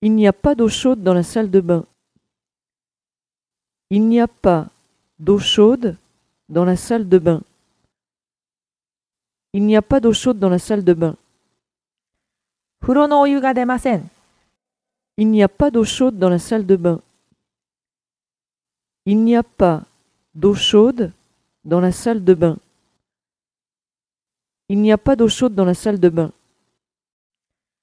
Il 0.00 0.14
n'y 0.14 0.28
a 0.28 0.32
pas 0.32 0.54
d'eau 0.54 0.68
chaude 0.68 1.02
dans 1.02 1.12
la 1.12 1.24
salle 1.24 1.50
de 1.50 1.60
bain. 1.60 1.84
Il 3.90 4.06
n'y 4.06 4.20
a 4.20 4.28
pas 4.28 4.68
d'eau 5.18 5.40
chaude 5.40 5.96
dans 6.48 6.64
la 6.64 6.76
salle 6.76 7.08
de 7.08 7.18
bain. 7.18 7.40
Il 9.52 9.66
n'y 9.66 9.76
a 9.76 9.82
pas 9.82 9.98
d'eau 9.98 10.12
chaude 10.12 10.38
dans 10.38 10.48
la 10.48 10.60
salle 10.60 10.84
de 10.84 10.92
bain. 10.94 11.16
Il 15.16 15.30
n'y 15.30 15.42
a 15.42 15.48
pas 15.48 15.70
d'eau 15.72 15.84
chaude 15.84 16.16
dans 16.16 16.28
la 16.28 16.38
salle 16.38 16.66
de 16.66 16.76
bain. 16.76 17.00
Il 19.04 19.22
n'y 19.24 19.36
a 19.36 19.42
pas 19.42 19.82
d'eau 20.34 20.54
chaude 20.54 21.10
dans 21.64 21.80
la 21.80 21.90
salle 21.90 22.22
de 22.22 22.34
bain. 22.34 22.56
Il 24.68 24.80
n'y 24.80 24.92
a 24.92 24.98
pas 24.98 25.16
d'eau 25.16 25.28
chaude 25.28 25.54
dans 25.56 25.64
la 25.64 25.74
salle 25.74 25.98
de 25.98 26.08
bain. 26.08 26.30